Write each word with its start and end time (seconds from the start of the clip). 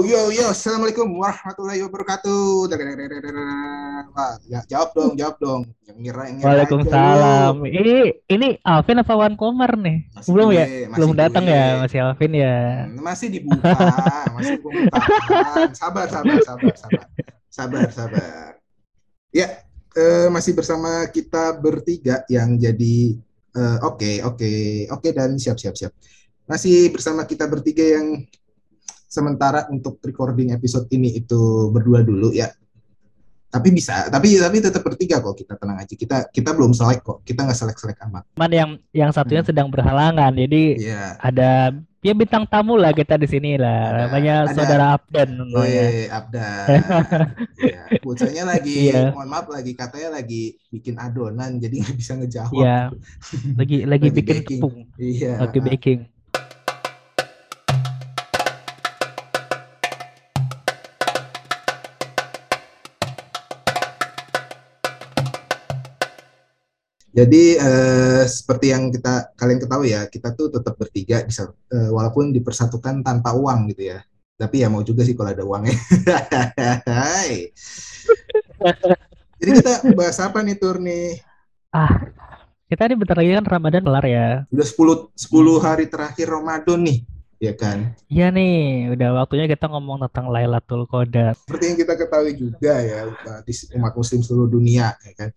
Yo, 0.00 0.08
yo, 0.08 0.32
yo, 0.32 0.48
assalamualaikum 0.48 1.12
warahmatullahi 1.12 1.84
wabarakatuh. 1.84 2.72
Wah, 4.16 4.32
ya, 4.48 4.64
jawab 4.64 4.96
dong, 4.96 5.12
jawab 5.12 5.36
dong. 5.36 5.60
Yang 5.84 5.96
ngira, 6.00 6.22
yang 6.24 6.36
ngira 6.40 6.48
Waalaikumsalam. 6.48 7.54
Ini 7.68 7.94
ini 8.32 8.48
Alvin 8.64 9.04
apa 9.04 9.12
Wan 9.12 9.36
Komar 9.36 9.76
nih? 9.76 10.08
Masih 10.16 10.30
Belum 10.32 10.48
gue, 10.48 10.56
ya? 10.56 10.64
masih 10.64 10.96
Belum 10.96 11.10
datang 11.12 11.44
gue. 11.44 11.52
ya 11.52 11.64
masih 11.84 11.98
Alvin 12.00 12.32
ya. 12.32 12.56
Hmm, 12.88 12.96
Masih 13.04 13.28
dibuka, 13.28 13.76
masih 14.40 14.54
pembukaan. 14.64 15.68
Sabar, 15.76 16.06
sabar, 16.08 16.38
sabar, 16.48 16.74
sabar. 16.80 17.04
Sabar, 17.52 17.84
sabar. 17.92 18.56
Ya, 19.36 19.46
eh, 20.00 20.32
masih 20.32 20.56
bersama 20.56 21.04
kita 21.12 21.60
bertiga 21.60 22.24
yang 22.32 22.56
jadi 22.56 23.20
eh, 23.52 23.78
oke, 23.84 24.24
oke, 24.24 24.52
oke 24.96 25.08
dan 25.12 25.36
siap, 25.36 25.60
siap, 25.60 25.76
siap. 25.76 25.92
Masih 26.48 26.88
bersama 26.88 27.28
kita 27.28 27.44
bertiga 27.44 27.84
yang 28.00 28.24
sementara 29.10 29.66
untuk 29.66 29.98
recording 30.00 30.54
episode 30.54 30.86
ini 30.88 31.18
itu 31.18 31.40
berdua 31.68 32.00
dulu 32.00 32.30
ya. 32.30 32.46
Tapi 33.50 33.74
bisa, 33.74 34.06
tapi 34.06 34.38
tapi 34.38 34.62
tetap 34.62 34.78
bertiga 34.78 35.18
kok 35.18 35.34
kita 35.34 35.58
tenang 35.58 35.82
aja. 35.82 35.90
Kita 35.90 36.30
kita 36.30 36.54
belum 36.54 36.70
selek 36.70 37.02
kok. 37.02 37.18
Kita 37.26 37.42
nggak 37.42 37.58
selek-selek 37.58 37.98
amat. 38.06 38.22
Cuman 38.38 38.50
yang 38.54 38.70
yang 38.94 39.10
satunya 39.10 39.42
Hmm. 39.42 39.50
sedang 39.50 39.66
berhalangan. 39.66 40.30
Jadi 40.30 40.86
Iya. 40.86 41.18
ada 41.18 41.74
ya 41.98 42.14
bintang 42.14 42.46
tamu 42.46 42.78
lah 42.78 42.94
kita 42.94 43.18
di 43.18 43.26
sini 43.26 43.58
lah. 43.58 43.90
Ada- 43.90 43.98
Namanya 44.06 44.34
ada- 44.46 44.54
saudara 44.54 44.86
Abdan 44.94 45.28
namanya. 45.34 45.58
Woi, 45.66 46.06
Abdan. 46.08 46.66
ya, 47.58 47.82
bocahnya 48.00 48.44
lagi, 48.46 48.76
Iya. 48.86 49.10
mohon 49.10 49.28
maaf 49.28 49.50
lagi 49.50 49.72
katanya 49.74 50.08
lagi 50.14 50.42
bikin 50.70 50.94
adonan, 50.96 51.58
jadi 51.58 51.74
nggak 51.74 51.96
bisa 51.98 52.12
ngejawab. 52.16 52.54
Iya. 52.54 52.78
Lagi 53.58 53.76
lagi 53.82 54.06
Lagi 54.06 54.08
bikin 54.14 54.36
baking. 54.46 54.60
tepung, 54.62 54.76
Iya. 54.94 55.32
lagi 55.42 55.58
baking. 55.58 56.00
Jadi 67.20 67.42
eh, 67.52 68.24
seperti 68.24 68.72
yang 68.72 68.88
kita 68.88 69.36
kalian 69.36 69.60
ketahui 69.60 69.92
ya, 69.92 70.08
kita 70.08 70.32
tuh 70.32 70.48
tetap 70.48 70.72
bertiga 70.80 71.20
di 71.20 71.28
satu- 71.28 71.52
eh, 71.68 71.92
walaupun 71.92 72.32
dipersatukan 72.32 73.04
tanpa 73.04 73.36
uang 73.36 73.68
gitu 73.76 73.92
ya. 73.92 74.00
Tapi 74.40 74.64
ya 74.64 74.72
mau 74.72 74.80
juga 74.80 75.04
sih 75.04 75.12
kalau 75.12 75.28
ada 75.36 75.44
uangnya. 75.44 75.76
Jadi 79.36 79.50
kita 79.52 79.72
bahas 79.92 80.16
apa 80.16 80.40
nih 80.40 80.56
Tur 80.56 80.80
nih? 80.80 81.20
Ah, 81.76 82.08
kita 82.72 82.88
ini 82.88 82.96
bentar 82.96 83.20
lagi 83.20 83.36
kan 83.36 83.44
Ramadan 83.44 83.84
kelar 83.84 84.04
ya. 84.08 84.28
Udah 84.48 84.64
10 84.64 85.12
10 85.12 85.60
hari 85.60 85.92
terakhir 85.92 86.24
Ramadan 86.32 86.80
nih, 86.88 86.98
ya 87.36 87.52
kan? 87.52 87.92
Iya 88.08 88.32
nih, 88.32 88.56
udah 88.96 89.08
waktunya 89.20 89.44
kita 89.44 89.68
ngomong 89.68 90.08
tentang 90.08 90.32
Lailatul 90.32 90.88
Qadar. 90.88 91.36
seperti 91.36 91.64
yang 91.68 91.78
kita 91.84 91.94
ketahui 92.00 92.32
juga 92.32 92.74
ya 92.80 93.12
di 93.44 93.52
umat 93.76 93.92
muslim 93.92 94.20
seluruh 94.22 94.48
dunia 94.48 94.94
ya 95.02 95.12
kan 95.18 95.28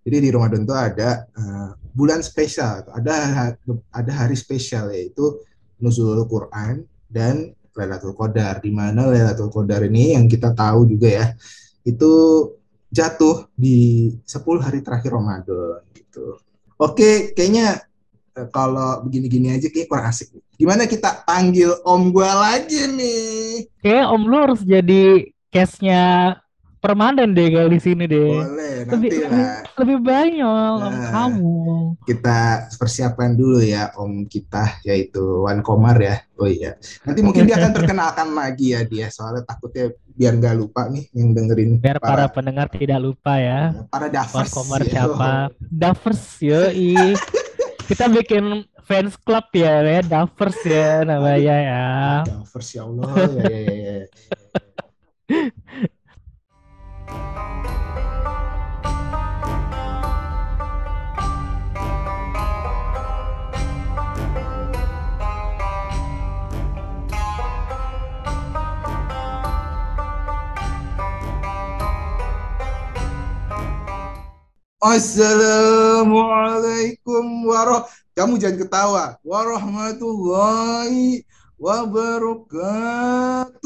jadi 0.00 0.16
di 0.16 0.28
Ramadan 0.32 0.64
itu 0.64 0.74
ada 0.74 1.28
uh, 1.36 1.70
bulan 1.92 2.24
spesial 2.24 2.88
ada 2.94 3.14
ada 3.92 4.12
hari 4.12 4.36
spesial 4.38 4.88
yaitu 4.94 5.40
nuzulul 5.80 6.28
Quran 6.28 6.84
dan 7.08 7.52
Lailatul 7.74 8.14
Qadar. 8.14 8.60
Di 8.60 8.70
mana 8.70 9.08
Lailatul 9.08 9.50
Qadar 9.50 9.82
ini 9.88 10.14
yang 10.14 10.28
kita 10.28 10.52
tahu 10.52 10.86
juga 10.86 11.08
ya 11.08 11.26
itu 11.82 12.12
jatuh 12.92 13.48
di 13.56 14.10
10 14.26 14.60
hari 14.60 14.84
terakhir 14.84 15.16
Ramadan 15.16 15.80
gitu. 15.96 16.38
Oke 16.76 17.32
kayaknya 17.32 17.80
uh, 18.36 18.48
kalau 18.52 19.04
begini-gini 19.04 19.56
aja 19.56 19.68
kayak 19.72 19.88
kurang 19.88 20.12
asik 20.12 20.32
gimana 20.60 20.84
kita 20.84 21.24
panggil 21.24 21.72
om 21.88 22.12
gua 22.12 22.36
lagi 22.36 22.84
nih? 22.84 23.64
Kayaknya 23.80 24.04
Om 24.12 24.22
lu 24.28 24.36
harus 24.36 24.60
jadi 24.60 25.02
case-nya 25.48 26.36
permanen 26.80 27.30
deh 27.30 27.48
kalau 27.48 27.68
di 27.68 27.76
sini 27.76 28.04
deh. 28.04 28.40
boleh 28.40 28.72
lebih, 28.88 28.88
nanti 28.88 29.06
lebih, 29.12 29.20
lah 29.28 29.60
lebih 29.76 29.98
banyak 30.00 30.40
Om 30.40 30.80
Nah. 30.80 31.10
kamu. 31.12 31.54
kita 32.02 32.38
persiapkan 32.74 33.30
dulu 33.32 33.60
ya 33.60 33.92
om 33.94 34.24
kita 34.24 34.80
yaitu 34.82 35.20
Wan 35.44 35.60
Komar 35.60 35.96
ya. 35.96 36.24
Oh 36.34 36.48
iya. 36.48 36.74
Nanti 37.04 37.20
mungkin 37.20 37.44
dia 37.44 37.56
akan 37.56 37.72
terkenalkan 37.72 38.28
lagi 38.40 38.72
ya 38.72 38.80
dia 38.82 39.06
soalnya 39.08 39.44
takutnya 39.44 39.92
biar 40.10 40.36
nggak 40.36 40.56
lupa 40.56 40.88
nih 40.88 41.04
yang 41.12 41.32
dengerin 41.32 41.78
Biar 41.78 41.96
para 41.96 42.26
pendengar 42.26 42.66
tidak 42.68 42.98
lupa 42.98 43.36
ya. 43.36 43.72
para 43.86 44.08
Wan 44.08 44.16
Davers. 44.16 44.50
Komar 44.50 44.80
ya. 44.80 44.88
siapa? 44.90 45.30
Davers 45.62 46.22
yoi. 46.40 47.12
Kita 47.84 48.06
bikin 48.06 48.44
fans 48.80 49.14
club 49.16 49.44
ya, 49.52 49.82
ya 49.82 50.00
Davers 50.00 50.58
ya 50.62 51.02
namanya 51.02 51.56
ya. 51.60 51.86
Davers 52.24 52.68
ya 52.70 52.82
Allah 52.82 53.10
ya 53.36 53.48
ya 53.50 53.72
ya. 53.76 53.98
Assalamualaikum 74.80 77.44
warah. 77.44 77.84
Kamu 78.16 78.40
jangan 78.40 78.64
ketawa. 78.64 79.20
Warahmatullahi 79.20 81.20
wabarakatuh. 81.60 83.60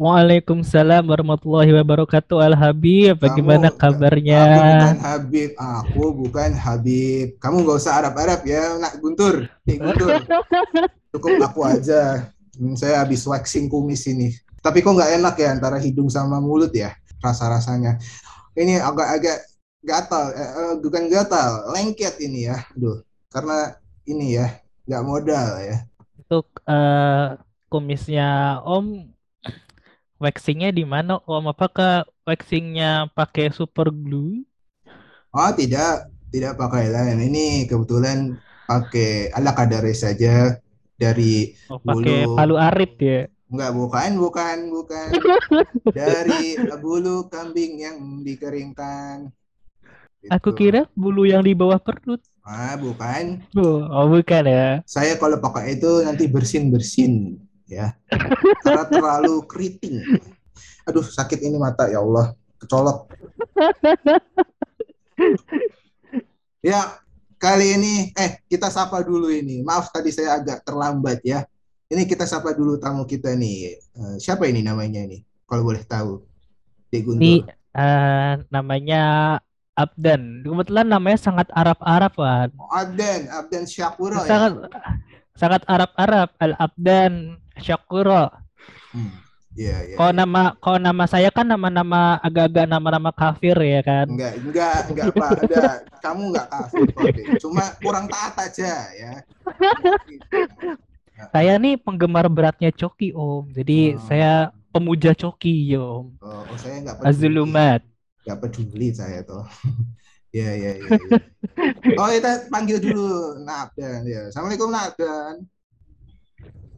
Waalaikumsalam 0.00 1.04
warahmatullahi 1.04 1.68
wabarakatuh. 1.76 2.40
Al 2.40 2.56
Habib, 2.56 3.20
Kamu- 3.20 3.28
bagaimana 3.28 3.68
kabarnya? 3.68 4.40
Aku 4.40 4.56
bukan 4.56 4.96
Habib. 5.04 5.52
Aku 5.60 6.16
bukan 6.16 6.56
Habib. 6.56 7.36
Kamu 7.36 7.56
nggak 7.60 7.76
usah 7.76 8.00
Arab-Arab 8.00 8.40
ya, 8.48 8.72
nak 8.80 8.96
Guntur. 9.04 9.52
Nih 9.68 9.84
Guntur. 9.84 10.16
Cukup 11.12 11.44
aku 11.44 11.68
aja. 11.68 12.32
Hmm, 12.56 12.72
Saya 12.72 13.04
habis 13.04 13.20
waxing 13.28 13.68
kumis 13.68 14.08
ini. 14.08 14.32
Tapi 14.64 14.80
kok 14.80 14.96
nggak 14.96 15.20
enak 15.20 15.36
ya 15.36 15.52
antara 15.52 15.76
hidung 15.76 16.08
sama 16.08 16.40
mulut 16.40 16.72
ya 16.72 16.96
rasa-rasanya. 17.20 18.00
Ini 18.56 18.80
agak-agak 18.80 19.57
gatal, 19.82 20.24
eh, 20.34 20.50
eh, 20.60 20.72
bukan 20.82 21.04
gatal, 21.10 21.50
lengket 21.74 22.14
ini 22.22 22.46
ya. 22.50 22.56
Aduh, 22.74 23.02
karena 23.32 23.56
ini 24.10 24.26
ya 24.38 24.46
nggak 24.86 25.02
modal 25.10 25.48
ya. 25.68 25.76
Untuk 26.18 26.46
eh, 26.68 27.26
kumisnya 27.70 28.24
Om, 28.64 28.86
waxingnya 30.22 30.70
di 30.78 30.84
mana 30.92 31.12
Om? 31.26 31.44
Apakah 31.52 32.06
waxingnya 32.28 33.10
pakai 33.16 33.46
super 33.58 33.86
glue? 33.90 34.46
Oh 35.36 35.50
tidak, 35.58 36.08
tidak 36.32 36.52
pakai 36.60 36.84
lain. 36.94 37.16
Ini 37.28 37.68
kebetulan 37.70 38.18
pakai 38.68 39.32
ala 39.36 39.50
kadare 39.58 39.92
saja 39.96 40.56
dari 40.96 41.52
Oh, 41.70 41.78
pakai 41.88 42.16
Bulu. 42.16 42.32
palu 42.34 42.54
arit 42.66 42.90
ya? 43.08 43.16
Enggak, 43.50 43.70
bukan, 43.78 44.10
bukan, 44.22 44.56
bukan. 44.74 45.12
Dari 45.98 46.40
bulu 46.82 47.28
kambing 47.32 47.72
yang 47.84 47.98
dikeringkan. 48.26 49.16
Aku 50.26 50.50
Gitu. 50.50 50.58
kira 50.66 50.82
bulu 50.98 51.22
yang 51.22 51.46
di 51.46 51.54
bawah 51.54 51.78
perut. 51.78 52.18
Ah, 52.42 52.74
bukan. 52.74 53.44
Oh, 53.54 54.08
bukan 54.10 54.42
ya? 54.48 54.82
Saya 54.82 55.14
kalau 55.14 55.38
pakai 55.38 55.78
itu 55.78 56.02
nanti 56.02 56.26
bersin-bersin 56.26 57.38
ya. 57.70 57.94
Karena 58.64 58.84
terlalu 58.88 59.44
keriting. 59.46 60.02
Aduh, 60.88 61.04
sakit 61.04 61.38
ini 61.44 61.54
mata 61.60 61.86
ya 61.86 62.00
Allah. 62.02 62.32
Kecolok. 62.58 63.12
Ya, 66.58 66.98
kali 67.38 67.78
ini 67.78 67.92
eh 68.18 68.42
kita 68.50 68.66
sapa 68.72 68.98
dulu 69.06 69.30
ini. 69.30 69.62
Maaf 69.62 69.94
tadi 69.94 70.10
saya 70.10 70.40
agak 70.42 70.66
terlambat 70.66 71.22
ya. 71.22 71.46
Ini 71.88 72.04
kita 72.04 72.26
sapa 72.26 72.52
dulu 72.52 72.76
tamu 72.76 73.06
kita 73.06 73.32
nih. 73.38 73.78
Eh, 73.78 74.16
siapa 74.18 74.44
ini 74.50 74.60
namanya 74.60 75.00
ini? 75.06 75.22
Kalau 75.46 75.62
boleh 75.64 75.80
tahu. 75.86 76.20
Dek 76.90 77.00
Guntur. 77.06 77.22
Ini 77.22 77.32
eh, 77.76 78.32
namanya 78.50 79.02
Abdan. 79.78 80.42
Kebetulan 80.42 80.86
namanya 80.90 81.18
sangat 81.22 81.46
Arab-Arab, 81.54 82.12
Wan. 82.18 82.50
Abdan, 82.74 83.30
Abdan 83.30 83.62
Syakuro 83.62 84.18
ya. 84.18 84.26
Sangat 84.26 84.52
sangat 85.38 85.62
Arab-Arab. 85.70 86.28
Al-Abdan 86.42 87.38
Syakuro. 87.62 88.26
Hmm. 88.90 89.14
Iya, 89.58 89.76
iya. 89.90 89.96
Kalau 89.98 90.12
nama 90.14 90.54
kalau 90.62 90.78
nama 90.78 91.02
saya 91.10 91.34
kan 91.34 91.42
nama-nama 91.42 92.22
agak-agak 92.22 92.66
nama-nama 92.70 93.10
kafir 93.10 93.58
ya 93.58 93.82
kan. 93.82 94.06
Enggak, 94.06 94.38
enggak, 94.38 94.74
enggak 94.86 95.06
apa 95.10 95.26
ada. 95.34 95.62
Kamu 95.98 96.22
enggak 96.30 96.46
kafir 96.46 96.86
Dek. 96.94 97.26
Cuma 97.42 97.64
kurang 97.82 98.06
taat 98.06 98.34
aja 98.38 98.70
ya. 98.94 99.12
Saya 101.34 101.58
nih 101.58 101.74
penggemar 101.74 102.30
beratnya 102.30 102.70
Coki, 102.70 103.10
Om. 103.10 103.50
Jadi 103.50 103.98
Hmm. 103.98 104.00
saya 104.06 104.32
pemuja 104.70 105.10
Coki, 105.18 105.74
ya, 105.74 105.82
Om. 105.82 106.14
Oh, 106.22 106.46
oh, 106.46 106.54
saya 106.54 106.78
enggak 106.78 106.94
peduli. 107.02 107.10
Azulumat. 107.10 107.80
Enggak 108.28 108.44
peduli 108.44 108.92
saya 108.92 109.24
tuh. 109.24 109.40
Iya, 110.28 110.52
iya, 110.60 110.72
iya. 110.76 110.92
iya. 110.92 111.20
Oh, 111.96 112.12
kita 112.12 112.52
panggil 112.52 112.84
dulu 112.84 113.40
Nabdan 113.48 114.04
ya. 114.04 114.28
Assalamualaikum 114.28 114.68
Nabdan. 114.68 115.40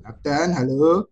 Nabdan, 0.06 0.48
halo. 0.54 1.10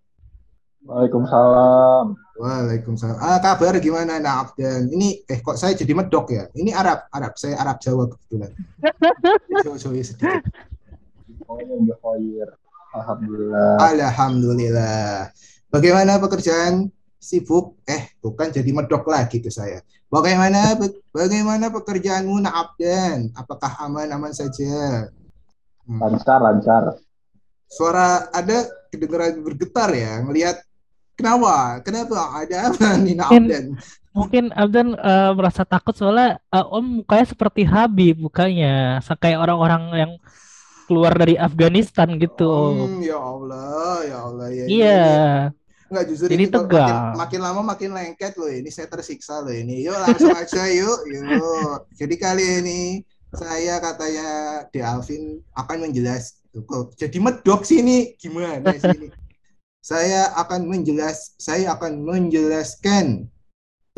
Waalaikumsalam. 0.87 2.15
Waalaikumsalam. 2.39 3.19
Ah, 3.19 3.43
kabar 3.43 3.75
gimana 3.83 4.23
nak 4.23 4.55
dan 4.55 4.87
ini 4.87 5.19
eh 5.27 5.43
kok 5.43 5.59
saya 5.59 5.75
jadi 5.75 5.91
medok 5.99 6.31
ya? 6.31 6.47
Ini 6.55 6.79
Arab, 6.79 7.11
Arab. 7.11 7.35
Saya 7.35 7.59
Arab 7.59 7.83
Jawa 7.83 8.07
kebetulan. 8.07 8.55
so, 9.67 9.75
so, 9.75 9.91
sedikit. 9.91 10.47
Oh, 11.51 11.59
ya, 11.59 12.47
Alhamdulillah. 12.95 13.83
Alhamdulillah. 13.83 15.35
Bagaimana 15.75 16.23
pekerjaan? 16.23 16.95
Sibuk? 17.19 17.83
Eh, 17.85 18.15
bukan 18.23 18.55
jadi 18.55 18.71
medok 18.71 19.07
lagi 19.11 19.43
tuh 19.43 19.53
saya. 19.53 19.83
Bagaimana 20.09 20.79
bagaimana 21.13 21.69
pekerjaanmu 21.69 22.41
nak 22.41 22.55
Abdan? 22.55 23.35
Apakah 23.37 23.77
aman-aman 23.85 24.33
saja? 24.33 25.07
Hmm. 25.85 26.01
Lancar, 26.01 26.41
lancar. 26.41 26.83
Suara 27.69 28.33
ada 28.33 28.65
kedengaran 28.89 29.45
bergetar 29.45 29.93
ya, 29.93 30.25
ngelihat 30.25 30.65
Kenapa? 31.19 31.83
Kenapa? 31.83 32.31
Ada 32.31 32.71
apa 32.71 32.95
nih 33.03 33.19
Abdan? 33.19 33.35
Mungkin, 33.35 33.65
mungkin 34.15 34.45
Abdan 34.55 34.95
uh, 34.95 35.35
merasa 35.35 35.67
takut 35.67 35.91
soalnya 35.99 36.39
uh, 36.55 36.79
Om 36.79 37.03
mukanya 37.03 37.27
seperti 37.27 37.67
Habib 37.67 38.23
mukanya, 38.23 39.03
kayak 39.19 39.43
orang-orang 39.43 39.83
yang 39.99 40.13
keluar 40.87 41.13
dari 41.19 41.35
Afghanistan 41.35 42.15
gitu. 42.23 42.47
Hmm, 42.87 43.03
ya 43.03 43.19
Allah, 43.19 43.99
ya 44.07 44.19
Allah 44.31 44.49
ya. 44.55 44.65
Iya. 44.71 45.03
Enggak 45.89 46.05
justru 46.13 46.29
ini, 46.33 46.47
tegang. 46.49 47.17
Makin, 47.17 47.19
makin 47.19 47.41
lama 47.41 47.61
makin 47.65 47.91
lengket 47.97 48.37
loh 48.37 48.49
ini 48.53 48.69
saya 48.69 48.89
tersiksa 48.93 49.41
loh 49.41 49.53
ini. 49.53 49.85
Yuk 49.89 49.97
langsung 49.97 50.37
aja 50.37 50.69
yuk, 50.69 51.01
yuk. 51.09 51.89
Jadi 51.97 52.15
kali 52.21 52.45
ini 52.61 52.81
saya 53.33 53.81
katanya 53.81 54.29
De 54.73 54.81
Alvin 54.81 55.41
akan 55.53 55.89
menjelaskan 55.89 56.37
kok 56.59 56.97
jadi 56.97 57.23
medok 57.23 57.63
sini 57.63 58.17
gimana 58.19 58.73
sini 58.75 59.13
saya 59.85 60.33
akan 60.33 60.67
menjelas 60.67 61.37
saya 61.37 61.77
akan 61.77 62.03
menjelaskan 62.03 63.29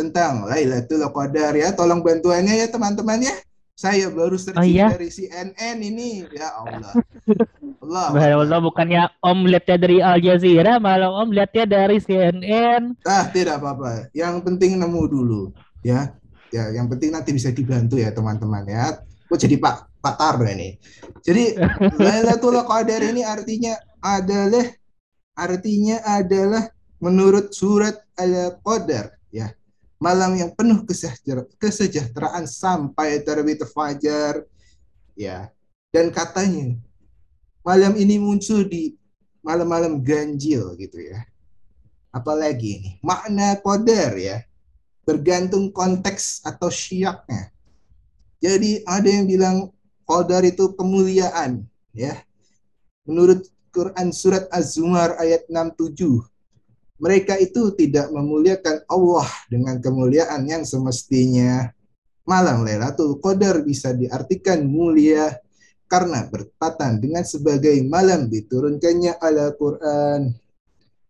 tentang 0.00 0.48
Lailatul 0.48 1.04
Qadar 1.12 1.52
ya. 1.52 1.76
Tolong 1.76 2.00
bantuannya 2.00 2.56
ya 2.56 2.66
teman-teman 2.72 3.20
ya. 3.20 3.36
Saya 3.80 4.12
baru 4.12 4.36
searching 4.36 4.60
oh, 4.60 4.68
iya? 4.68 4.92
dari 4.92 5.08
CNN 5.08 5.80
ini. 5.80 6.28
Ya 6.36 6.52
Allah. 6.52 6.92
Allah. 7.80 8.12
Allah 8.44 8.60
bukannya 8.60 9.08
Om 9.24 9.48
lihatnya 9.48 9.76
dari 9.80 10.04
Al 10.04 10.20
Jazeera, 10.20 10.76
malah 10.76 11.08
Om 11.08 11.32
lihatnya 11.32 11.64
dari 11.64 11.96
CNN. 11.96 12.92
Ah, 13.08 13.24
tidak 13.32 13.56
apa-apa. 13.56 14.12
Yang 14.12 14.44
penting 14.44 14.76
nemu 14.76 15.02
dulu 15.08 15.42
ya. 15.80 16.12
Ya, 16.52 16.68
yang 16.76 16.92
penting 16.92 17.14
nanti 17.14 17.32
bisa 17.32 17.48
dibantu 17.56 17.96
ya 17.96 18.12
teman-teman 18.12 18.68
ya. 18.68 19.00
Oh 19.32 19.38
jadi 19.40 19.56
Pak 19.56 20.04
Pak 20.04 20.14
Tar 20.20 20.36
ini. 20.44 20.76
Jadi 21.24 21.56
Lailatul 22.04 22.60
Qadar 22.60 23.00
ini 23.00 23.24
artinya 23.24 23.80
adalah 24.04 24.66
artinya 25.40 26.04
adalah 26.04 26.68
menurut 27.00 27.56
surat 27.56 27.96
Al-Qadar 28.18 29.19
malam 30.00 30.32
yang 30.34 30.50
penuh 30.56 30.82
kesejahteraan 31.60 32.48
sampai 32.48 33.20
terbit 33.20 33.62
fajar. 33.68 34.42
Ya 35.14 35.52
dan 35.90 36.14
katanya 36.14 36.78
malam 37.66 37.98
ini 37.98 38.16
muncul 38.22 38.62
di 38.62 38.94
malam-malam 39.42 39.98
ganjil 39.98 40.78
gitu 40.78 41.02
ya. 41.02 41.26
Apalagi 42.14 42.78
ini 42.78 42.90
makna 43.02 43.58
qadar 43.58 44.14
ya. 44.14 44.46
Bergantung 45.02 45.74
konteks 45.74 46.46
atau 46.46 46.70
syiaknya. 46.70 47.50
Jadi 48.38 48.86
ada 48.86 49.08
yang 49.10 49.26
bilang 49.26 49.56
qadar 50.06 50.46
itu 50.46 50.70
kemuliaan 50.78 51.66
ya. 51.90 52.22
Menurut 53.02 53.50
Quran 53.74 54.14
surat 54.14 54.46
Az-Zumar 54.54 55.18
ayat 55.18 55.50
67. 55.50 56.22
Mereka 57.00 57.40
itu 57.40 57.72
tidak 57.72 58.12
memuliakan 58.12 58.84
Allah 58.84 59.24
dengan 59.48 59.80
kemuliaan 59.80 60.44
yang 60.44 60.68
semestinya. 60.68 61.72
Malam 62.28 62.62
Lailatul 62.62 63.16
Qadar 63.16 63.64
bisa 63.64 63.96
diartikan 63.96 64.68
mulia 64.68 65.40
karena 65.88 66.28
bertatan 66.28 67.00
dengan 67.00 67.24
sebagai 67.24 67.74
malam 67.88 68.28
diturunkannya 68.28 69.16
Al-Quran. 69.16 70.30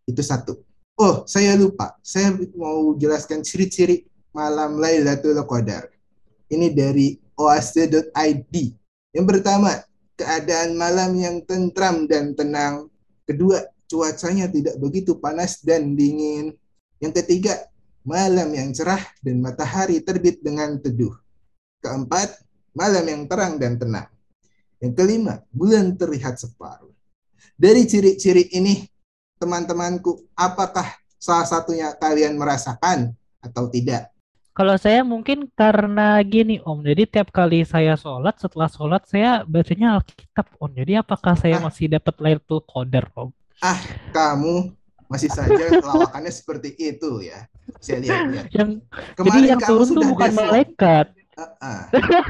Itu 0.07 0.23
satu. 0.23 0.63
Oh, 0.95 1.27
saya 1.27 1.59
lupa. 1.59 1.99
Saya 2.07 2.39
mau 2.55 2.95
jelaskan 2.95 3.43
ciri-ciri 3.43 4.07
malam 4.31 4.79
Lailatul 4.79 5.43
Qadar. 5.43 5.91
Ini 6.47 6.71
dari 6.71 7.19
oase.id. 7.35 8.55
Yang 9.11 9.27
pertama, 9.27 9.75
keadaan 10.15 10.79
malam 10.79 11.19
yang 11.19 11.43
tentram 11.43 12.07
dan 12.07 12.39
tenang. 12.39 12.87
Kedua, 13.27 13.59
cuacanya 13.91 14.47
tidak 14.47 14.79
begitu 14.79 15.19
panas 15.19 15.59
dan 15.67 15.99
dingin. 15.99 16.55
Yang 17.03 17.27
ketiga, 17.27 17.67
malam 18.07 18.55
yang 18.55 18.71
cerah 18.71 19.03
dan 19.19 19.43
matahari 19.43 19.99
terbit 19.99 20.39
dengan 20.39 20.79
teduh. 20.79 21.13
Keempat, 21.83 22.39
malam 22.71 23.03
yang 23.03 23.23
terang 23.27 23.59
dan 23.59 23.75
tenang. 23.75 24.07
Yang 24.79 24.95
kelima, 24.95 25.43
bulan 25.51 25.99
terlihat 25.99 26.39
separuh. 26.39 26.95
Dari 27.59 27.85
ciri-ciri 27.85 28.49
ini, 28.55 28.87
teman-temanku, 29.37 30.31
apakah 30.39 30.87
salah 31.21 31.45
satunya 31.45 31.93
kalian 31.99 32.39
merasakan 32.39 33.13
atau 33.43 33.69
tidak? 33.69 34.09
Kalau 34.51 34.77
saya 34.77 35.01
mungkin 35.07 35.49
karena 35.57 36.21
gini 36.21 36.61
Om, 36.61 36.85
jadi 36.85 37.09
tiap 37.09 37.33
kali 37.33 37.65
saya 37.65 37.97
sholat, 37.97 38.37
setelah 38.37 38.69
sholat 38.69 39.03
saya 39.09 39.41
bacanya 39.49 39.97
Alkitab 39.97 40.53
Om. 40.61 40.71
Jadi 40.77 40.93
apakah 41.01 41.33
saya 41.33 41.57
ah. 41.57 41.65
masih 41.65 41.89
dapat 41.89 42.13
Lailatul 42.21 42.61
Qadar 42.69 43.09
Om? 43.17 43.33
Ah, 43.61 43.81
kamu 44.11 44.73
masih 45.11 45.31
saja 45.31 45.65
lawakannya 45.85 46.33
seperti 46.33 46.75
itu 46.77 47.25
ya. 47.25 47.45
Saya 47.79 48.03
lihat-lihat. 48.03 48.47
Yang, 48.51 48.71
Kemarin 49.15 49.33
jadi 49.37 49.49
yang 49.53 49.61
turun 49.63 49.89
tuh 49.89 50.05
bukan 50.09 50.31
default. 50.33 50.49
malaikat. 50.49 51.07
Uh, 51.41 51.45
uh, 51.65 51.81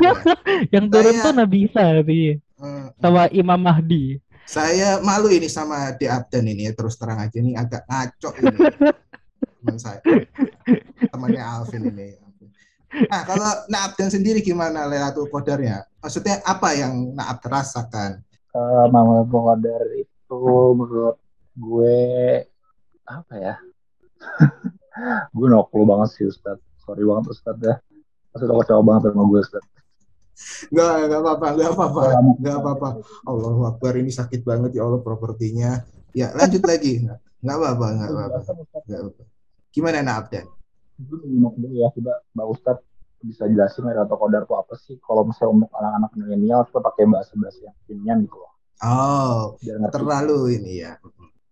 yang 0.75 0.87
turun 0.87 1.15
saya, 1.19 1.25
tuh 1.27 1.33
Nabi 1.35 1.59
Isa 1.67 1.83
tapi 1.83 2.39
uh, 2.63 2.87
sama 3.03 3.27
Imam 3.35 3.59
Mahdi. 3.59 4.23
Saya 4.47 4.99
malu 5.03 5.31
ini 5.31 5.47
sama 5.47 5.95
di 5.95 6.11
Abdan 6.11 6.47
ini 6.47 6.67
ya 6.71 6.75
terus 6.75 6.99
terang 6.99 7.19
aja 7.23 7.39
ini 7.39 7.55
agak 7.55 7.87
ngaco 7.87 8.31
ini. 8.39 8.57
teman 9.61 9.77
saya 9.77 10.01
temannya 11.13 11.43
Alvin 11.45 11.93
ini 11.93 12.17
nah 13.07 13.23
kalau 13.23 13.47
Naab 13.71 13.95
dan 13.95 14.11
sendiri 14.11 14.43
gimana 14.43 14.89
Lailatul 14.89 15.31
Qadarnya 15.31 15.87
maksudnya 16.03 16.43
apa 16.43 16.75
yang 16.75 17.15
Naab 17.15 17.39
terasakan 17.39 18.25
uh, 18.57 18.89
Lailatul 18.89 19.43
Qadar 19.47 19.85
itu 19.95 20.15
menurut 20.31 21.17
gue 21.59 21.99
apa 23.07 23.35
ya 23.35 23.55
gue 25.37 25.47
nokul 25.51 25.83
banget 25.89 26.09
sih 26.15 26.25
Ustad 26.31 26.59
sorry 26.83 27.03
banget 27.03 27.35
Ustad 27.35 27.57
ya 27.59 27.83
maksudnya 28.31 28.55
kecewa 28.63 28.83
banget 28.87 29.11
sama 29.11 29.25
gue 29.27 29.41
Ustad 29.43 29.65
Enggak, 30.73 30.93
enggak 31.05 31.21
apa-apa, 31.21 31.47
enggak 31.53 31.71
apa-apa, 31.77 32.03
enggak 32.41 32.57
apa-apa. 32.65 32.89
Allah 33.29 33.53
Akbar 33.77 33.93
ini 34.01 34.09
sakit 34.09 34.41
banget 34.41 34.73
ya 34.73 34.89
Allah 34.89 35.05
propertinya. 35.05 35.85
Ya, 36.17 36.33
lanjut 36.33 36.65
lagi. 36.65 37.05
Enggak 37.45 37.57
apa-apa, 37.61 37.87
enggak 37.93 38.09
apa-apa. 38.09 38.39
Enggak 38.89 39.01
apa-apa. 39.05 39.23
Gimana 39.69 40.01
nak 40.01 40.17
Abdan? 40.25 40.47
Itu 40.97 41.15
dulu 41.21 41.69
ya, 41.77 41.93
coba 41.93 42.25
Mbak 42.33 42.47
Ustadz 42.57 42.85
bisa 43.21 43.45
jelasin 43.53 43.85
atau 43.93 44.17
kodar 44.17 44.49
itu 44.49 44.55
apa 44.57 44.75
sih? 44.81 44.97
Kalau 45.05 45.29
misalnya 45.29 45.69
untuk 45.69 45.73
anak-anak 45.77 46.11
milenial, 46.17 46.61
kita 46.65 46.81
pakai 46.81 47.05
bahasa-bahasa 47.05 47.59
yang 47.69 47.77
kekinian 47.85 48.19
gitu 48.25 48.37
loh. 48.41 48.53
Oh, 48.81 49.61
terlalu 49.93 50.57
ini 50.57 50.85
ya. 50.85 50.97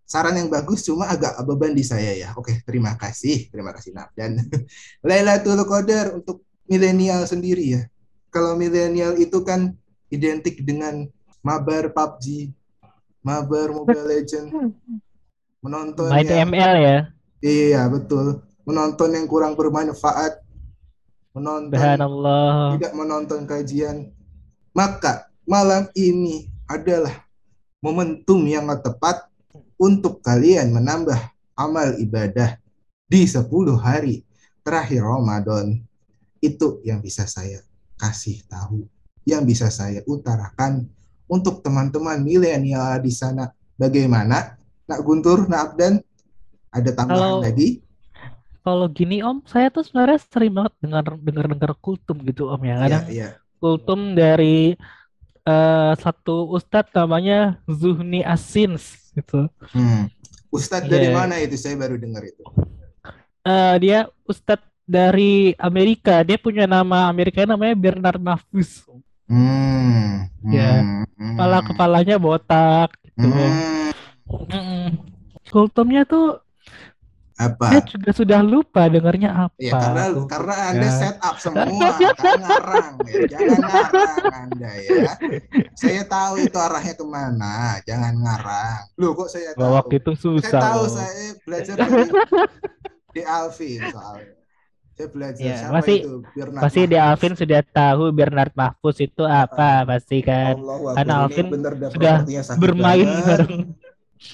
Saran 0.09 0.33
yang 0.33 0.49
bagus 0.49 0.81
cuma 0.81 1.05
agak 1.05 1.37
beban 1.45 1.77
di 1.77 1.85
saya 1.85 2.17
ya. 2.17 2.33
Oke, 2.33 2.65
terima 2.65 2.97
kasih. 2.97 3.45
Terima 3.53 3.69
kasih 3.69 3.93
Abdan. 3.93 4.41
Lailatul 5.07 5.61
Qadar 5.69 6.17
untuk 6.17 6.41
milenial 6.65 7.29
sendiri 7.29 7.77
ya. 7.77 7.81
Kalau 8.33 8.57
milenial 8.57 9.13
itu 9.21 9.45
kan 9.45 9.77
identik 10.09 10.65
dengan 10.65 11.05
mabar 11.45 11.93
PUBG, 11.93 12.49
mabar 13.21 13.69
Mobile 13.69 14.05
Legend, 14.09 14.73
menonton 15.61 16.09
main 16.09 16.25
ML 16.25 16.73
ya 16.81 16.99
Iya 17.39 17.87
betul. 17.87 18.43
Menonton 18.67 19.15
yang 19.15 19.25
kurang 19.25 19.53
bermanfaat, 19.55 20.43
menonton 21.33 21.79
Allah. 21.79 22.75
tidak 22.77 22.93
menonton 22.93 23.47
kajian. 23.47 24.11
Maka 24.75 25.31
malam 25.47 25.89
ini 25.97 26.48
adalah 26.69 27.25
momentum 27.81 28.45
yang 28.45 28.69
tepat 28.77 29.25
untuk 29.81 30.21
kalian 30.21 30.69
menambah 30.69 31.17
amal 31.57 31.97
ibadah 31.97 32.61
di 33.09 33.25
10 33.25 33.49
hari 33.81 34.21
terakhir 34.61 35.01
Ramadan. 35.01 35.81
Itu 36.39 36.79
yang 36.85 37.01
bisa 37.01 37.25
saya 37.25 37.65
kasih 37.99 38.45
tahu, 38.47 38.85
yang 39.25 39.43
bisa 39.43 39.67
saya 39.73 40.05
utarakan 40.05 40.87
untuk 41.27 41.65
teman-teman 41.65 42.21
milenial 42.21 43.01
di 43.01 43.11
sana. 43.11 43.49
Bagaimana? 43.75 44.55
Nak 44.87 44.99
Guntur, 45.03 45.49
Nak 45.49 45.61
Abdan? 45.71 45.99
Ada 46.69 46.91
tambahan 46.93 47.17
kalau, 47.17 47.39
lagi? 47.41 47.69
Kalau 48.61 48.87
gini 48.91 49.23
Om, 49.23 49.41
saya 49.47 49.71
tuh 49.73 49.81
sebenarnya 49.87 50.19
sering 50.21 50.53
banget 50.53 50.73
dengar 50.83 51.05
dengar 51.17 51.45
dengar 51.49 51.71
kultum 51.79 52.21
gitu 52.27 52.51
Om 52.51 52.61
ya. 52.63 52.75
Kadang 52.77 53.05
yeah, 53.09 53.19
yeah. 53.27 53.31
kultum 53.57 54.13
dari 54.13 54.75
uh, 55.43 55.93
satu 55.95 56.49
ustadz 56.51 56.91
namanya 56.91 57.59
Zuhni 57.65 58.23
Asins 58.23 59.11
gitu. 59.13 59.47
Hmm. 59.71 60.07
Ustadz 60.49 60.89
dari 60.89 61.11
Iya. 61.11 61.15
mana 61.15 61.35
itu? 61.37 61.55
Saya 61.55 61.77
baru 61.77 61.95
dengar 62.01 62.25
itu. 62.25 62.41
Eh, 63.45 63.75
dia 63.79 64.09
Ustadz 64.25 64.65
dari 64.83 65.53
Amerika. 65.61 66.25
Dia 66.25 66.41
punya 66.41 66.65
nama 66.65 67.05
Amerika 67.05 67.45
namanya 67.45 67.77
Bernard 67.77 68.17
Mahfuz. 68.17 68.81
Hmm. 69.29 70.25
Ya. 70.49 70.81
hmm, 70.81 71.37
Kepala 71.37 71.61
kepalanya 71.61 72.15
botak 72.17 72.89
gitu. 73.05 73.29
Hmm. 74.49 74.97
Kultumnya 75.49 76.05
tuh 76.05 76.41
Apa? 77.39 77.71
saya 77.71 77.81
juga 77.87 78.11
sudah 78.11 78.39
lupa 78.41 78.83
dengarnya 78.85 79.31
apa. 79.31 79.55
Ya 79.55 79.71
karena 79.71 80.03
tuh. 80.11 80.25
karena 80.27 80.55
Anda 80.67 80.83
Ya. 80.83 80.91
set 80.91 81.15
up 81.19 81.35
semua, 81.39 81.87
kan 82.13 82.35
ngarang 82.37 82.95
ya. 83.01 83.15
Jangan 83.25 83.59
ngarang 83.63 84.35
Anda 84.35 84.71
ya. 84.77 85.11
Saya 85.71 86.03
tahu 86.03 86.33
itu 86.37 86.57
arahnya 86.57 86.93
ke 86.93 87.05
mana. 87.05 87.55
Jangan 87.81 88.13
ngarang. 88.13 88.81
Loh 88.93 89.15
kok 89.15 89.29
saya 89.29 89.55
tahu? 89.55 89.71
Waktu 89.71 89.93
itu 89.97 90.11
Saya 90.11 90.23
susah. 90.35 90.61
tahu 90.61 90.81
loh. 90.81 90.91
saya 90.93 91.27
belajar 91.41 91.73
dari 91.79 92.03
di 93.09 93.21
Alvin 93.23 93.79
soalnya. 93.87 94.33
Saya 94.91 95.07
belajar 95.09 95.39
Ya, 95.41 95.55
siapa 95.57 95.73
pasti- 95.73 95.99
itu? 96.03 96.13
Bernard 96.29 96.59
Pasti 96.59 96.79
di 96.81 96.87
Mahfuz. 96.91 97.07
Alvin 97.07 97.33
sudah 97.33 97.61
tahu 97.65 98.03
Bernard 98.11 98.51
Mahfuz 98.53 98.97
itu 98.99 99.23
apa 99.23 99.69
pasti 99.87 100.17
kan. 100.19 100.53
Allahu 100.53 100.91
Karena 100.91 101.13
Alvin 101.23 101.47
sudah 101.87 102.15
bermain 102.59 103.07
bareng. 103.23 103.55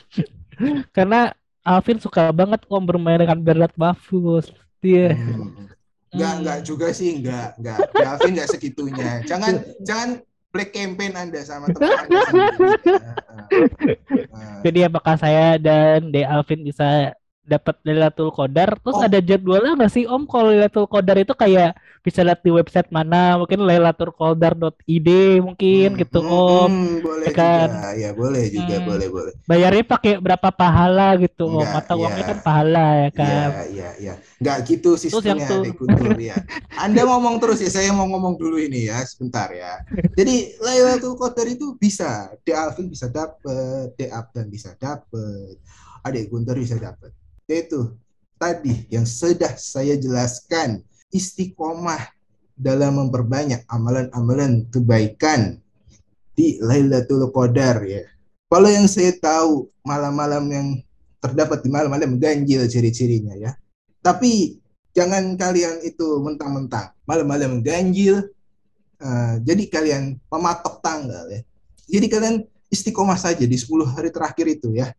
Karena 0.89 1.29
Alvin 1.65 1.97
suka 1.97 2.29
banget 2.29 2.61
om 2.69 2.83
bermain 2.85 3.17
dengan 3.17 3.41
Bernard 3.41 3.73
Mahfuz. 3.73 4.53
Dia. 4.79 5.17
Hmm. 5.17 5.65
Enggak, 6.13 6.31
Hmm. 6.31 6.39
enggak 6.45 6.59
juga 6.61 6.87
sih, 6.93 7.09
enggak, 7.17 7.57
enggak. 7.57 7.77
Di 7.89 8.03
Alvin 8.05 8.31
enggak 8.37 8.49
segitunya. 8.53 9.09
Jangan 9.25 9.53
jangan 9.81 10.09
black 10.53 10.71
campaign 10.71 11.11
Anda 11.17 11.41
sama 11.43 11.67
teman 11.73 12.05
Anda 12.05 12.19
sendiri. 12.29 12.93
Ah, 13.45 14.31
ah. 14.31 14.59
Jadi 14.63 14.79
apakah 14.87 15.15
saya 15.19 15.59
dan 15.59 16.09
De 16.09 16.23
Alvin 16.23 16.63
bisa 16.63 17.11
dapat 17.45 17.75
Lailatul 17.85 18.29
Qadar? 18.33 18.75
Terus 18.81 18.97
Oh. 18.97 19.05
ada 19.05 19.19
jadwalnya 19.21 19.71
nggak 19.77 19.93
sih 19.93 20.05
Om 20.05 20.23
kalau 20.25 20.49
Lailatul 20.51 20.85
Qadar 20.89 21.17
itu 21.21 21.33
kayak 21.33 21.77
bisa 22.01 22.21
lihat 22.21 22.41
di 22.45 22.51
website 22.53 22.89
mana? 22.89 23.37
Mungkin 23.41 23.61
lailatulqadar.id 23.61 25.09
mungkin 25.41 25.87
Hmm, 25.93 25.99
gitu 26.01 26.19
hmm, 26.21 26.29
Om. 26.29 26.71
hmm, 26.73 26.93
boleh 27.01 27.25
Ya 27.25 27.33
kan? 27.33 27.69
juga. 27.69 27.89
Ya, 27.95 28.09
boleh 28.13 28.43
juga, 28.49 28.75
Hmm. 28.77 28.87
boleh, 28.89 29.07
boleh. 29.09 29.33
Bayarnya 29.45 29.83
pakai 29.85 30.13
berapa 30.17 30.49
pahala 30.51 31.07
gitu 31.21 31.43
Om? 31.49 31.53
Enggak, 31.61 31.81
Atau 31.85 31.95
uangnya 32.01 32.17
iya. 32.21 32.29
kan 32.33 32.39
pahala 32.41 32.85
ya 33.05 33.09
kan? 33.13 33.49
Iya, 33.49 33.61
iya, 33.73 33.89
iya. 34.01 34.13
Enggak 34.41 34.57
gitu 34.69 34.89
yang 34.93 35.01
sistemnya 35.01 35.47
tuh- 35.49 35.63
di 35.65 35.71
Guntur 35.77 36.17
ya. 36.19 36.37
Anda 36.77 37.01
ngomong 37.05 37.35
terus 37.41 37.59
ya, 37.61 37.69
saya 37.69 37.89
mau 37.93 38.05
ngomong 38.09 38.35
dulu 38.41 38.57
ini 38.57 38.89
ya, 38.89 39.01
sebentar 39.05 39.49
ya. 39.53 39.79
Jadi 40.15 40.35
Lailatul 40.61 41.15
Qadar 41.17 41.47
itu 41.49 41.75
bisa, 41.77 42.29
di 42.45 42.51
Alvin 42.53 42.87
bisa 42.89 43.07
dapet, 43.09 43.93
di 43.97 44.05
Abdan 44.09 44.47
bisa 44.49 44.71
dapet, 44.77 45.57
adik 46.05 46.29
Guntur 46.29 46.55
bisa 46.59 46.77
dapet. 46.77 47.11
Yaitu 47.45 47.93
tadi 48.41 48.89
yang 48.89 49.05
sudah 49.05 49.53
saya 49.57 49.95
jelaskan, 49.95 50.81
istiqomah 51.13 52.11
dalam 52.55 53.03
memperbanyak 53.05 53.67
amalan-amalan 53.67 54.65
kebaikan 54.71 55.59
di 56.35 56.59
Lailatul 56.59 57.31
Qadar 57.31 57.83
ya. 57.83 58.03
Kalau 58.51 58.69
yang 58.71 58.87
saya 58.87 59.11
tahu 59.15 59.67
malam-malam 59.83 60.43
yang 60.47 60.67
terdapat 61.19 61.65
di 61.65 61.69
malam-malam 61.71 62.15
ganjil 62.21 62.63
ciri-cirinya 62.69 63.33
ya. 63.35 63.51
Tapi 63.99 64.61
jangan 64.93 65.33
kalian 65.35 65.81
itu 65.81 66.21
mentang-mentang 66.21 66.93
malam-malam 67.03 67.59
ganjil. 67.63 68.31
eh, 68.95 69.35
jadi 69.43 69.63
kalian 69.67 70.15
mematok 70.31 70.79
tanggal 70.79 71.27
ya. 71.27 71.43
Jadi 71.83 72.07
kalian 72.07 72.35
istiqomah 72.71 73.19
saja 73.19 73.43
di 73.43 73.59
10 73.59 73.83
hari 73.91 74.07
terakhir 74.07 74.47
itu 74.47 74.71
ya. 74.71 74.95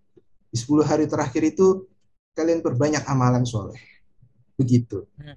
Di 0.52 0.56
10 0.60 0.84
hari 0.84 1.08
terakhir 1.08 1.42
itu 1.48 1.88
kalian 2.36 2.60
perbanyak 2.60 3.02
amalan 3.08 3.48
soleh. 3.48 3.80
Begitu. 4.60 5.08
Hmm. 5.16 5.34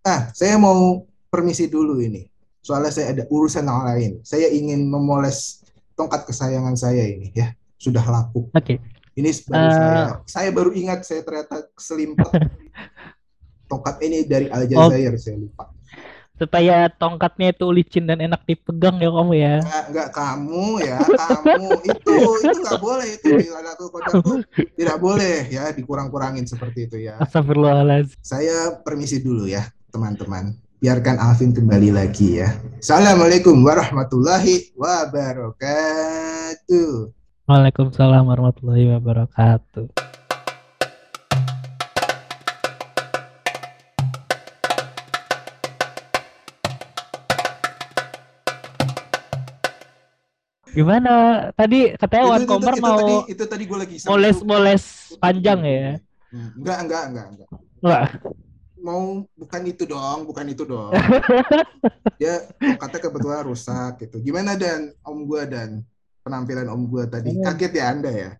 Ah, 0.00 0.32
saya 0.32 0.56
mau 0.56 1.04
permisi 1.28 1.68
dulu 1.68 2.00
ini. 2.00 2.24
Soalnya 2.64 2.92
saya 2.92 3.12
ada 3.12 3.24
urusan 3.28 3.64
yang 3.68 3.84
lain. 3.84 4.12
Saya 4.24 4.48
ingin 4.48 4.88
memoles 4.88 5.60
tongkat 5.92 6.24
kesayangan 6.24 6.74
saya 6.76 7.04
ini 7.04 7.28
ya. 7.36 7.52
Sudah 7.76 8.00
lapuk. 8.04 8.48
Oke. 8.56 8.80
Ini 9.16 9.28
baru 9.44 9.68
Eh. 9.68 9.72
saya 9.76 10.00
saya 10.24 10.48
baru 10.52 10.70
ingat 10.72 11.04
saya 11.04 11.20
ternyata 11.20 11.68
keselimpet. 11.76 12.30
Tongkat 13.70 13.96
ini 14.02 14.26
dari 14.26 14.50
Aljazair 14.50 15.14
saya 15.14 15.36
lupa. 15.38 15.70
Supaya 16.40 16.88
tongkatnya 16.88 17.52
itu 17.52 17.68
licin 17.68 18.08
dan 18.08 18.16
enak 18.16 18.40
dipegang 18.48 18.96
ya 18.96 19.12
kamu 19.12 19.32
ya. 19.36 19.60
Enggak, 19.60 19.84
enggak 19.92 20.08
kamu 20.16 20.80
ya, 20.80 20.96
kamu 21.04 21.68
itu 21.84 22.16
itu 22.16 22.56
enggak 22.56 22.80
boleh 22.80 23.12
itu 23.12 23.28
di 23.36 23.44
tuh 23.76 23.92
tidak 24.72 24.96
boleh 24.96 25.44
ya 25.52 25.68
dikurang-kurangin 25.68 26.48
seperti 26.48 26.88
itu 26.88 26.96
ya. 27.04 27.20
Astagfirullahaladzim. 27.20 28.16
Saya 28.24 28.72
permisi 28.80 29.20
dulu 29.20 29.44
ya, 29.44 29.68
teman-teman. 29.92 30.56
Biarkan 30.80 31.20
Alvin 31.20 31.52
kembali 31.52 31.92
lagi 31.92 32.40
ya. 32.40 32.56
Assalamualaikum 32.80 33.60
warahmatullahi 33.60 34.72
wabarakatuh. 34.80 35.68
Waalaikumsalam 37.44 38.24
warahmatullahi 38.24 38.96
wabarakatuh. 38.96 39.92
Gimana? 50.70 51.12
Tadi 51.54 51.78
katanya 51.98 52.24
Wan 52.30 52.42
Komar 52.46 52.74
itu 52.76 52.82
mau 52.82 52.98
tadi, 52.98 53.14
itu 53.34 53.44
tadi 53.46 53.62
gue 53.66 53.78
lagi 53.78 53.96
panjang 55.18 55.60
ya? 55.66 55.90
Hmm, 56.30 56.50
Enggak, 56.62 56.78
enggak, 56.86 57.02
enggak, 57.10 57.26
enggak. 57.34 57.48
Wah, 57.82 58.06
mau 58.80 59.24
bukan 59.36 59.62
itu 59.66 59.82
dong, 59.84 60.24
bukan 60.30 60.46
itu 60.46 60.62
dong. 60.62 60.92
Dia 62.20 62.46
kata 62.60 62.96
kebetulan 63.00 63.44
rusak 63.44 64.00
gitu. 64.04 64.20
Gimana 64.20 64.54
dan 64.56 64.92
Om 65.02 65.24
gua 65.24 65.48
dan 65.48 65.80
penampilan 66.22 66.68
Om 66.68 66.82
gua 66.88 67.04
tadi? 67.08 67.32
Hmm. 67.32 67.44
Kaget 67.44 67.72
ya 67.76 67.84
Anda 67.92 68.10
ya? 68.12 68.30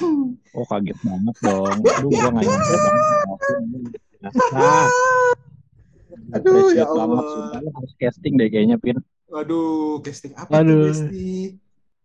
Oh 0.56 0.66
kaget 0.66 0.98
banget 1.02 1.36
dong. 1.42 1.78
Aduh 1.82 2.10
gua 2.10 2.30
nggak 2.34 2.44
nyangka. 2.46 2.76
Ah, 4.54 4.86
Aduh, 6.36 6.70
ya 6.74 6.84
banget. 6.86 7.02
Allah. 7.02 7.22
Sumpah, 7.26 7.60
harus 7.80 7.92
casting 7.98 8.34
deh 8.38 8.48
kayaknya 8.50 8.76
Pin. 8.78 8.98
Waduh, 9.30 10.02
casting 10.02 10.34
apa 10.34 10.50
Aduh. 10.62 10.86
tuh 10.86 10.86
casting? 10.90 11.50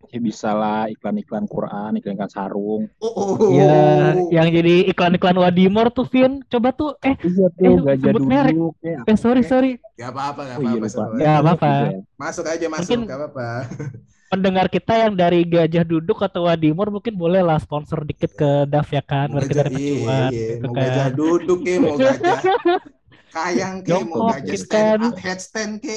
Ya 0.07 0.19
bisa 0.19 0.49
lah 0.51 0.85
iklan-iklan 0.87 1.45
Quran, 1.45 1.95
iklan-iklan 1.95 2.27
sarung. 2.27 2.83
Oh, 2.97 3.13
oh, 3.35 3.49
ya 3.49 4.13
yang 4.29 4.47
jadi 4.49 4.87
iklan-iklan 4.87 5.35
Wadimor 5.35 5.89
tuh 5.89 6.05
Vin. 6.05 6.43
Coba 6.45 6.69
tuh 6.69 6.93
eh 7.01 7.15
Iya 7.17 7.47
Eh, 7.47 7.51
tuh 7.55 7.75
gajah 7.81 8.03
sebut 8.09 8.21
merek. 8.21 8.53
duduk 8.53 8.75
ya. 8.79 8.99
eh 9.03 9.15
sorry 9.15 9.41
sorry 9.41 9.71
Gak 9.93 10.11
apa-apa, 10.11 10.41
gak 10.45 10.55
Oh 10.55 10.61
iya 10.61 10.69
apa-apa. 10.69 10.77
lupa. 10.77 10.87
Sabar. 10.91 11.17
Ya, 11.17 11.33
apa-apa. 11.37 11.71
Masuk 12.15 12.45
aja, 12.45 12.65
masuk. 12.67 12.81
Mungkin- 12.83 13.03
Gak 13.05 13.19
apa-apa. 13.19 13.47
pendengar 14.25 14.67
kita 14.67 14.93
yang 14.97 15.13
dari 15.13 15.45
Gajah 15.45 15.85
Duduk 15.85 16.19
atau 16.19 16.45
Wadimor 16.45 16.89
mungkin 16.89 17.13
boleh 17.13 17.39
lah 17.39 17.55
sponsor 17.55 18.03
dikit 18.03 18.33
ke 18.33 18.65
DAF 18.65 18.89
ya 18.89 18.99
kan 18.99 19.29
Mau 19.29 19.37
biar 19.37 19.45
kita 19.45 19.55
gajah, 19.55 19.65
dapat 19.69 19.79
iya, 19.79 19.93
cuan 19.95 20.11
iya. 20.27 20.43
gitu 20.43 20.65
mau 20.65 20.73
kan. 20.73 20.81
gajah 20.81 21.07
duduk 21.09 21.59
ke, 21.61 21.73
mau 21.77 21.95
gajah 22.01 22.39
kayang 23.29 23.75
ke, 23.79 23.95
mau 24.01 24.19
gajah 24.27 24.43
gitu 24.49 24.65
stand 24.65 24.87
kan. 24.97 24.99
up, 25.05 25.15
headstand 25.15 25.71
ke. 25.77 25.93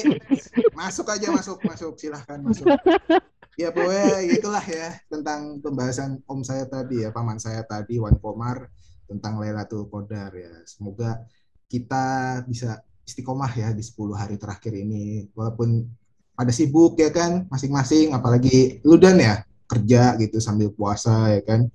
Masuk 0.71 1.07
aja, 1.07 1.27
masuk, 1.29 1.57
masuk. 1.61 1.93
Silahkan 1.95 2.39
masuk. 2.39 2.65
Ya 3.59 3.75
pokoknya 3.75 4.23
itulah 4.23 4.63
ya 4.63 4.95
tentang 5.11 5.59
pembahasan 5.59 6.23
om 6.31 6.39
saya 6.47 6.63
tadi 6.63 7.03
ya, 7.03 7.11
paman 7.11 7.43
saya 7.43 7.59
tadi, 7.67 7.99
Wan 7.99 8.15
Komar 8.15 8.71
tentang 9.03 9.35
Lailatul 9.35 9.83
Qadar 9.91 10.31
ya. 10.31 10.63
Semoga 10.63 11.27
kita 11.67 12.39
bisa 12.47 12.79
istiqomah 13.03 13.51
ya 13.51 13.75
di 13.75 13.83
10 13.83 14.15
hari 14.15 14.39
terakhir 14.39 14.71
ini. 14.79 15.27
Walaupun 15.35 15.91
pada 16.39 16.55
sibuk 16.55 16.95
ya 16.95 17.11
kan 17.11 17.51
masing-masing 17.51 18.15
apalagi 18.15 18.79
lu 18.87 18.95
dan 18.95 19.19
ya 19.19 19.43
kerja 19.67 20.15
gitu 20.15 20.39
sambil 20.39 20.71
puasa 20.71 21.35
ya 21.35 21.43
kan. 21.43 21.67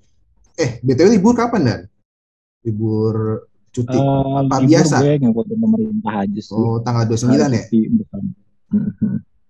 Eh, 0.57 0.81
BTW 0.81 1.21
libur 1.21 1.37
kapan 1.37 1.61
dan? 1.69 1.81
Libur 2.65 3.45
cuti. 3.69 3.93
Eh, 3.93 4.01
Apa 4.41 4.57
libur 4.57 4.73
biasa? 4.73 4.95
Gue 5.05 5.21
ngikutin 5.21 5.57
pemerintah 5.61 6.13
aja 6.25 6.41
sih. 6.41 6.57
Oh, 6.57 6.81
tanggal 6.81 7.05
29 7.05 7.29
ya? 7.29 7.63
Cuti 7.69 7.79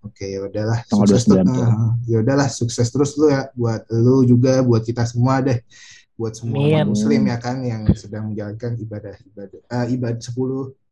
Oke, 0.06 0.26
ya 0.30 0.40
udahlah. 0.46 0.78
Tanggal 0.86 1.06
Sukses 1.10 1.24
terus. 1.26 1.42
29 1.42 1.56
tuh. 1.58 1.66
Nah, 1.66 1.90
ya 2.06 2.16
udahlah, 2.22 2.48
sukses 2.48 2.86
terus 2.88 3.10
lu 3.18 3.26
ya 3.28 3.42
buat 3.52 3.82
lu 3.90 4.22
juga, 4.22 4.62
buat 4.62 4.82
kita 4.82 5.02
semua 5.04 5.42
deh. 5.42 5.58
Buat 6.16 6.32
semua 6.40 6.56
umat 6.64 6.88
muslim 6.88 7.28
ya 7.28 7.36
kan 7.36 7.60
yang 7.60 7.84
sedang 7.92 8.32
menjalankan 8.32 8.72
ibadah 8.80 9.14
ibadah 9.20 9.60
eh, 9.60 9.86
ibadah 9.92 10.16
10 10.16 10.32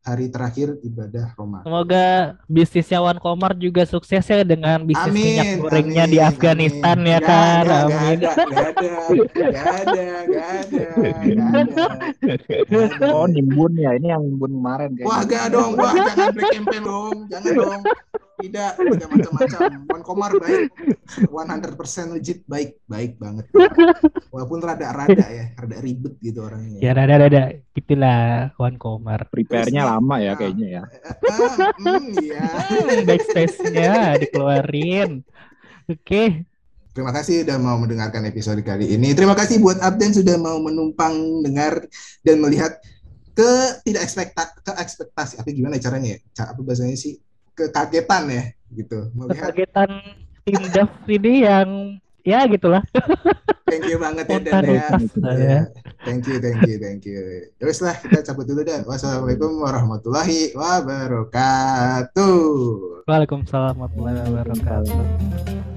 hari 0.04 0.28
terakhir 0.28 0.76
ibadah 0.84 1.32
Ramadan. 1.32 1.64
Semoga 1.64 2.06
bisnisnya 2.44 3.00
Wan 3.00 3.16
Komar 3.16 3.56
juga 3.56 3.88
sukses 3.88 4.20
ya 4.20 4.44
dengan 4.44 4.84
bisnis 4.84 5.16
minyak 5.16 5.48
Amin, 5.48 5.62
gorengnya 5.64 6.04
amin, 6.04 6.12
di 6.12 6.18
Afghanistan 6.20 6.96
amin. 7.00 7.08
ya 7.08 7.18
Nggak 7.18 7.32
kan. 7.32 7.64
ada, 7.64 7.76
Amin. 7.88 8.18
Gak 8.20 8.36
ada, 8.36 8.44
gak 8.44 8.68
ada, 8.68 8.92
gak 9.48 9.80
ada, 9.80 10.02
gak 10.28 10.48
ada, 10.60 10.82
gak 11.32 12.84
ada. 12.84 13.06
Oh 13.16 13.24
nimbun 13.24 13.72
ya, 13.80 13.96
ini 13.96 14.12
yang 14.12 14.28
nimbun 14.28 14.60
kemarin 14.60 14.92
kayaknya. 14.92 15.08
Wah, 15.08 15.20
gak 15.24 15.44
dong, 15.48 15.70
wah 15.80 15.92
jangan 15.96 16.28
black 16.36 16.52
campaign 16.52 16.82
dong, 16.84 17.16
jangan 17.32 17.52
dong. 17.56 17.82
Tidak, 18.34 18.70
tidak 18.76 19.08
macam-macam. 19.10 19.60
Wan 19.86 20.02
Komar 20.02 20.32
baik, 20.42 20.70
100% 21.30 22.14
legit 22.14 22.42
baik, 22.50 22.82
baik 22.90 23.16
banget. 23.22 23.46
Walaupun 24.34 24.58
rada-rada 24.58 25.26
ya, 25.30 25.54
rada 25.54 25.76
ribet 25.78 26.18
gitu 26.18 26.42
orangnya. 26.42 26.82
Ya 26.82 26.90
ada 26.94 27.06
ada 27.06 27.26
ada 27.30 27.42
gitulah 27.74 28.50
Wan 28.58 28.74
Komar. 28.80 29.30
Prepare-nya 29.30 29.86
lama 29.86 30.18
ya 30.18 30.34
ah. 30.34 30.36
kayaknya 30.36 30.66
ya. 30.66 30.82
Ah, 31.30 31.70
hmm, 31.78 32.10
iya. 32.18 32.42
Backstage-nya 33.06 34.18
dikeluarin. 34.18 35.22
Oke, 35.84 36.48
Terima 36.94 37.10
kasih 37.10 37.42
sudah 37.42 37.58
mau 37.58 37.74
mendengarkan 37.74 38.22
episode 38.30 38.62
kali 38.62 38.94
ini. 38.94 39.18
Terima 39.18 39.34
kasih 39.34 39.58
buat 39.58 39.82
Abden 39.82 40.14
sudah 40.14 40.38
mau 40.38 40.62
menumpang 40.62 41.42
dengar 41.42 41.82
dan 42.22 42.38
melihat 42.38 42.78
ke 43.34 43.50
tidak 43.82 44.06
ekspekta 44.06 44.42
ke 44.62 44.72
ekspektasi 44.78 45.42
apa 45.42 45.50
gimana 45.50 45.82
caranya 45.82 46.14
ya? 46.14 46.18
Apa 46.54 46.62
bahasanya 46.62 46.94
sih? 46.94 47.18
Kekagetan 47.54 48.30
ya 48.30 48.44
gitu. 48.74 49.08
Melihat 49.14 49.54
kekagetan 49.54 49.90
tim 50.44 50.62
Dav 50.74 50.90
ini 51.06 51.46
yang 51.46 51.68
ya 52.26 52.44
gitulah. 52.50 52.82
thank 53.70 53.86
you 53.88 53.98
banget 54.00 54.26
ya 54.28 54.38
Dan 54.42 54.64
ya. 54.64 54.72
Ya. 54.74 54.90
Ya, 55.38 55.66
Thank 56.04 56.28
you, 56.28 56.36
thank 56.36 56.60
you, 56.68 56.76
thank 56.76 57.02
you. 57.08 57.48
Ya 57.56 57.64
wes 57.64 57.80
lah, 57.80 57.96
kita 57.96 58.20
cabut 58.20 58.44
dulu 58.44 58.60
dah. 58.60 58.84
Wassalamualaikum 58.84 59.56
warahmatullahi 59.56 60.52
wabarakatuh. 60.52 62.28
Waalaikumsalam 63.08 63.72
warahmatullahi 63.80 64.20
wabarakatuh. 64.20 65.72